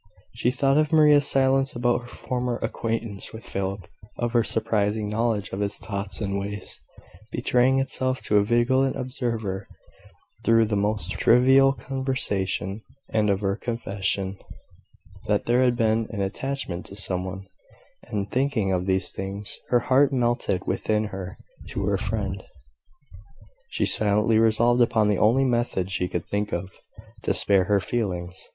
She 0.33 0.49
thought 0.49 0.79
of 0.79 0.91
Maria's 0.91 1.27
silence 1.27 1.75
about 1.75 2.01
her 2.01 2.07
former 2.07 2.57
acquaintance 2.63 3.31
with 3.31 3.47
Philip, 3.47 3.87
of 4.17 4.33
her 4.33 4.43
surprising 4.43 5.09
knowledge 5.09 5.51
of 5.51 5.59
his 5.59 5.77
thoughts 5.77 6.21
and 6.21 6.39
ways, 6.39 6.79
betraying 7.31 7.77
itself 7.77 8.19
to 8.23 8.37
a 8.37 8.43
vigilant 8.43 8.95
observer 8.95 9.67
through 10.43 10.65
the 10.65 10.75
most 10.75 11.11
trivial 11.11 11.71
conversation, 11.73 12.81
and 13.09 13.29
of 13.29 13.41
her 13.41 13.55
confession 13.55 14.39
that 15.27 15.45
there 15.45 15.61
had 15.61 15.75
been 15.75 16.07
an 16.09 16.19
attachment 16.21 16.87
to 16.87 16.95
some 16.95 17.23
one: 17.23 17.45
and, 18.05 18.31
thinking 18.31 18.71
of 18.71 18.87
these 18.87 19.11
things, 19.11 19.59
her 19.69 19.81
heart 19.81 20.11
melted 20.11 20.65
within 20.65 21.03
her 21.13 21.37
for 21.71 21.85
her 21.91 21.97
friend. 21.99 22.43
She 23.69 23.85
silently 23.85 24.39
resolved 24.39 24.81
upon 24.81 25.09
the 25.09 25.19
only 25.19 25.43
method 25.45 25.91
she 25.91 26.07
could 26.07 26.25
think 26.25 26.51
of, 26.51 26.71
to 27.21 27.35
spare 27.35 27.65
her 27.65 27.79
feelings. 27.79 28.49